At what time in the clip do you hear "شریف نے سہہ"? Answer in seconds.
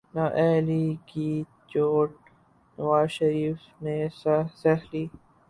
3.17-4.81